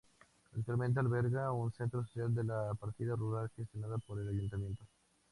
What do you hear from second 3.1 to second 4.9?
rural gestionado por el ayuntamiento.